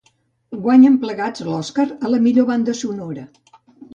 [0.61, 3.29] Guanyen plegats l'Oscar a la millor banda sonora.